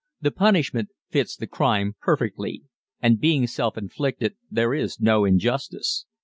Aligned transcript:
The 0.19 0.31
punishment 0.31 0.89
fits 1.11 1.35
the 1.37 1.45
crime 1.45 1.95
perfectly 2.01 2.63
and 3.03 3.19
being 3.19 3.45
self 3.45 3.77
inflicted 3.77 4.33
there 4.49 4.73
is 4.73 4.99
no 4.99 5.25
injustice. 5.25 6.07